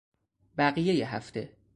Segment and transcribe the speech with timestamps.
[0.57, 1.49] بقیهی هفته